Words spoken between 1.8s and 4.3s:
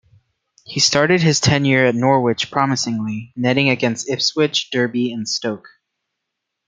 at Norwich promisingly, netting against